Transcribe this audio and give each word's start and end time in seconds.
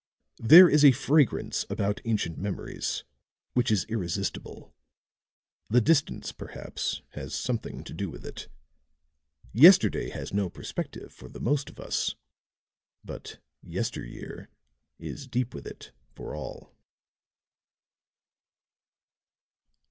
There 0.41 0.67
is 0.67 0.83
a 0.83 0.93
fragrance 0.93 1.63
about 1.69 2.01
ancient 2.05 2.35
memories 2.39 3.03
which 3.53 3.69
is 3.69 3.85
irresistible. 3.85 4.73
The 5.69 5.79
distance, 5.79 6.31
perhaps, 6.31 7.03
has 7.09 7.35
something 7.35 7.83
to 7.83 7.93
do 7.93 8.09
with 8.09 8.25
it. 8.25 8.47
Yesterday 9.53 10.09
has 10.09 10.33
no 10.33 10.49
perspective 10.49 11.13
for 11.13 11.29
the 11.29 11.39
most 11.39 11.69
of 11.69 11.79
us; 11.79 12.15
but 13.05 13.37
'yester 13.61 14.03
year' 14.03 14.49
is 14.97 15.27
deep 15.27 15.53
with 15.53 15.67
it, 15.67 15.91
for 16.15 16.33
all." 16.33 16.73